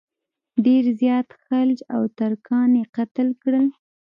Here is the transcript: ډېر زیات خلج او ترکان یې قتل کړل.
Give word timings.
ډېر 0.65 0.83
زیات 1.01 1.27
خلج 1.43 1.79
او 1.95 2.01
ترکان 2.19 2.69
یې 2.79 2.85
قتل 2.95 3.27
کړل. 3.41 3.65